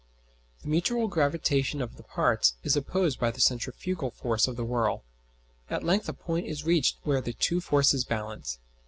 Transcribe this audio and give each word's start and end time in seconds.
The 0.63 0.67
mutual 0.67 1.07
gravitation 1.07 1.79
of 1.79 1.95
the 1.95 2.01
parts 2.01 2.55
is 2.63 2.75
opposed 2.75 3.19
by 3.19 3.29
the 3.29 3.39
centrifugal 3.39 4.09
force 4.09 4.47
of 4.47 4.55
the 4.55 4.65
whirl. 4.65 5.03
At 5.69 5.83
length 5.83 6.09
a 6.09 6.13
point 6.13 6.47
is 6.47 6.65
reached 6.65 6.97
where 7.03 7.21
the 7.21 7.33
two 7.33 7.61
forces 7.61 8.03
balance. 8.03 8.57